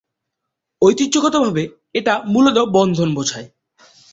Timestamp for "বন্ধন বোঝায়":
2.71-3.47